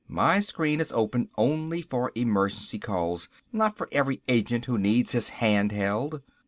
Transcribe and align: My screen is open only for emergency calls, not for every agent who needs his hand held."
My 0.07 0.39
screen 0.39 0.81
is 0.81 0.91
open 0.91 1.29
only 1.37 1.83
for 1.83 2.11
emergency 2.15 2.79
calls, 2.79 3.29
not 3.53 3.77
for 3.77 3.87
every 3.91 4.23
agent 4.27 4.65
who 4.65 4.79
needs 4.79 5.11
his 5.11 5.29
hand 5.29 5.71
held." 5.71 6.23